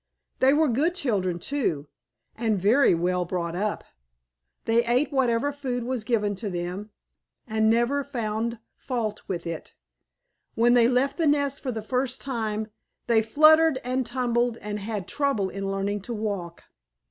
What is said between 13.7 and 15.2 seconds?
and tumbled and had